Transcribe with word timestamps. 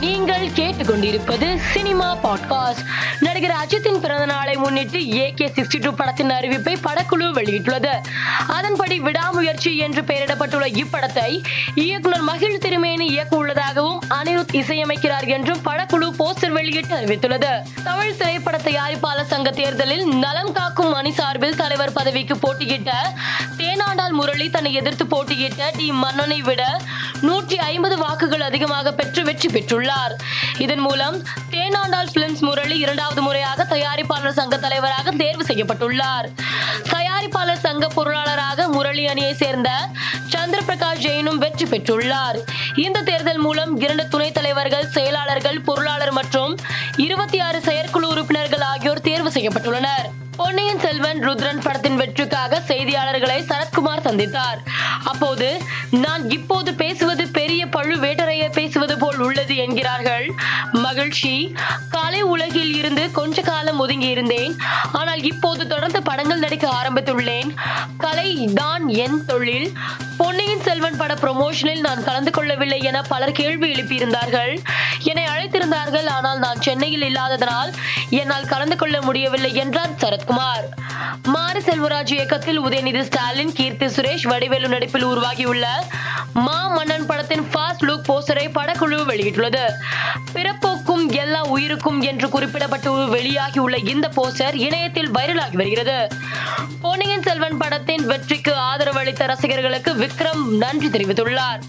நீங்கள் 0.00 0.46
கேட்டுக்கொண்டிருப்பது 0.46 1.56
cinema 1.72 2.16
podcast. 2.16 2.84
நடிகர் 3.20 3.56
அஜித்தின் 3.64 3.98
பிறந்த 3.98 4.26
நாளை 4.26 4.56
முன்னிட்டு 4.56 4.98
ஏகே 4.98 5.48
சிக்ஸ்டி 5.48 5.80
டூ 5.80 5.90
படத்தின் 5.90 6.30
அறிவிப்பை 6.30 6.76
படக்குழு 6.76 7.32
வெளியிட்டுள்ளது. 7.32 7.94
அதன்படி 8.46 9.00
விடாமுயற்சி 9.00 9.76
என்று 9.76 10.02
பெயரிடப்பட்டுள்ள 10.02 10.84
இப்படத்தை 10.84 11.44
இயக்குனர் 11.74 12.20
மகிழ் 12.20 12.58
திருமேனி 12.58 13.06
இயக்க 13.06 13.36
உள்ளதாகவும் 13.36 14.02
அனிருத் 14.08 14.52
இசையமைக்கிறார் 14.52 15.28
என்றும் 15.28 15.60
படக்குழு 15.64 16.12
போஸ்டர் 16.18 16.50
வெளியிட்டு 16.50 16.96
அறிவித்துள்ளது. 16.96 17.62
தமிழ் 17.84 18.16
திரைப்பட 18.16 18.56
தயாரிப்பாளர் 18.56 19.26
சங்க 19.26 19.50
தேர்தலில் 19.50 20.06
நலம் 20.08 20.52
காக்கும் 20.52 20.92
அணி 20.92 21.12
சார்பில் 21.12 21.56
தலைவர் 21.56 21.92
பதவிக்கு 21.92 22.38
போட்டியிட்ட 22.38 23.12
தேனாண்டால் 23.56 24.10
முரளி 24.10 24.50
தன்னை 24.50 24.72
எதிர்த்து 24.72 25.06
போட்டியிட்ட 25.06 25.70
டி 25.76 25.92
மன்னனை 25.92 26.42
விட 26.42 26.80
நூற்றி 27.20 27.56
ஐம்பது 27.58 27.96
வாக்குகள் 27.98 28.40
அதிகமாக 28.40 28.92
பெற்று 28.92 29.22
வெற்றி 29.24 29.48
பெற்றுள்ளார். 29.48 30.14
இதன் 30.58 30.78
மூலம் 30.78 31.16
தேனாண்டாள் 31.50 32.10
பிலிம்ஸ் 32.12 32.42
முரளி 32.42 32.78
இரண்டாவது 32.78 33.22
முறையாக 33.22 33.66
தயாரிப்பாளர் 33.70 34.36
சங்க 34.38 34.56
தலைவராக 34.56 35.10
தேர்வு 35.10 35.44
செய்யப்பட்டுள்ளார். 35.44 36.28
தயாரிப்பாளர் 36.94 37.64
சங்க 37.66 37.88
பொருளாளராக 37.96 38.68
முரளி 38.68 39.06
அணியை 39.06 39.34
சேர்ந்த 39.34 39.70
சந்திர 40.26 40.62
பிரகாஷ் 40.68 41.02
ஜெயினும் 41.06 41.40
வெற்றி 41.44 41.64
பெற்றுள்ளார். 41.64 42.38
இந்த 42.74 43.02
தேர்தல் 43.02 43.38
மூலம் 43.38 43.80
இரண்டு 43.80 44.08
துணைத் 44.08 44.34
தலைவர்கள் 44.34 44.90
செயலாளர்கள் 44.90 45.60
பொருளாளர் 45.60 46.12
மற்றும் 46.12 46.58
இருபத்தி 46.96 47.40
ஆறு 47.40 47.60
செயற்குழு 47.60 48.08
உறுப்பினர்கள் 48.08 48.60
ஆகியோர் 48.60 49.00
தேர்வு 49.00 49.30
செய்யப்பட்டுள்ளனர். 49.30 50.08
பொன்னியின் 50.36 50.80
செல்வன் 50.80 51.20
ருத்ரன் 51.26 51.62
படத்தின் 51.62 51.96
வெற்றிக்காக 51.96 52.62
செய்தியாளர்களை 52.68 53.38
சரத்குமார் 53.50 54.04
சந்தித்தார். 54.08 54.58
அப்போது 55.04 55.60
பேசுவது 58.78 59.02
போல் 59.02 59.22
உள்ளது 59.26 59.54
என்கிறார்கள். 59.62 60.26
மகிழ்ச்சி. 60.84 61.32
கலை 61.94 62.20
உலகில் 62.32 62.74
இருந்து 62.80 63.04
கொஞ்ச 63.16 63.42
காலம் 63.48 63.80
ஒதுங்கி 63.84 64.08
இருந்தேன். 64.14 64.52
ஆனால் 64.98 65.22
இப்போது 65.30 65.62
தொடர்ந்து 65.72 66.00
படங்கள் 66.08 66.42
நடிக்க 66.44 66.66
ஆரம்பித்துள்ளேன். 66.80 67.50
கலை 68.04 68.28
தான் 68.60 68.84
என் 69.04 69.18
தொழில். 69.30 69.68
பொன்னியின் 70.20 70.64
செல்வன் 70.68 71.00
பட 71.00 71.14
ப்ரொமோஷனில் 71.24 71.84
நான் 71.88 72.04
கலந்து 72.08 72.30
கொள்ளவில்லை 72.36 72.78
என 72.90 73.00
பலர் 73.12 73.36
கேள்வி 73.40 73.66
எழுப்பியிருந்தார்கள். 73.74 74.54
என்னை 75.10 75.26
அழைத்திருந்தார்கள். 75.34 76.08
ஆனால் 76.16 76.40
நான் 76.46 76.64
சென்னையில் 76.68 77.06
இல்லாததனால் 77.10 77.72
என்னால் 78.20 78.50
கலந்து 78.54 78.78
கொள்ள 78.82 78.96
முடியவில்லை 79.08 79.52
என்றார் 79.64 80.00
சரத்குமார். 80.04 80.66
மாரி 81.34 81.60
செல்வராஜ் 81.68 82.12
இயக்கத்தில் 82.16 82.60
உதயநிதி 82.66 83.02
ஸ்டாலின் 83.08 83.52
கீர்த்தி 83.58 83.86
சுரேஷ் 83.96 84.28
வடிவேலு 84.32 84.68
நடிப்பில் 84.74 85.06
உருவாகியுள்ள 85.12 85.66
மா 86.32 86.68
மன்னன் 86.68 87.06
படத்தின் 87.06 87.48
ஃபாஸ்ட் 87.52 87.82
லுக் 87.82 88.08
போஸ்டரை 88.08 88.46
படக்குழு 88.54 88.98
வெளியிட்டுள்ளது. 89.04 89.64
பிறப்போக்கும் 90.34 91.12
எல்லா 91.12 91.44
உயிருக்கும் 91.44 92.00
என்று 92.00 92.28
குறிப்பிடப்பட்டு 92.28 92.90
வெளியாகியுள்ள 93.14 93.88
இந்த 93.88 94.10
போஸ்டர் 94.16 94.54
இணையத்தில் 94.54 95.10
வைரலாகி 95.10 95.56
வருகிறது. 95.56 96.08
பொன்னியின் 96.80 97.22
செல்வன் 97.22 97.56
படத்தின் 97.56 98.06
வெற்றிக்கு 98.06 98.54
ஆதரவு 98.54 98.98
அளித்த 98.98 99.26
ரசிகர்களுக்கு 99.26 99.94
விக்ரம் 99.94 100.44
நன்றி 100.44 100.88
தெரிவித்துள்ளார். 100.88 101.60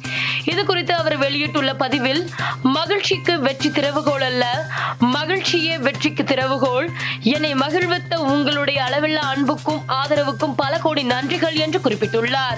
இது 0.45 0.65
குறித்து 0.65 0.93
அவர் 0.95 1.17
வெளியிட்டுள்ள 1.17 1.75
பதிவில் 1.75 2.29
மகிழ்ச்சிக்கு 2.63 3.39
வெற்றி 3.39 3.69
திறவுகோல் 3.69 4.21
அல்ல 4.21 4.65
மகிழ்ச்சியே 4.99 5.79
வெற்றிக்கு 5.79 6.23
திறவுகோல் 6.23 6.89
என்னை 7.21 7.55
மகிழ்வித்த 7.55 8.19
உங்களுடைய 8.19 8.81
அளவில்லா 8.81 9.25
அன்புக்கும் 9.33 9.83
ஆதரவுக்கும் 9.87 10.53
பல 10.55 10.77
கோடி 10.77 11.03
நன்றிகள் 11.03 11.53
என்று 11.53 11.79
குறிப்பிட்டுள்ளார். 11.79 12.57